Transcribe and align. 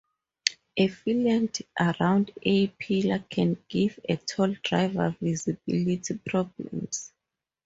A 0.77 0.87
fillet 0.87 1.47
round 1.99 2.31
A-pillar 2.41 3.23
can 3.29 3.55
give 3.69 3.99
a 4.09 4.17
tall 4.17 4.51
driver 4.63 5.15
visibility 5.21 6.17
problems. 6.25 7.13